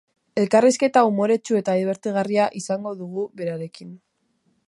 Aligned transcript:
Elkarrizketa 0.43 1.03
umoretsu 1.09 1.59
eta 1.59 1.75
dibertigarria 1.81 2.47
izango 2.61 2.97
dugu 3.05 3.29
berarekin. 3.43 3.93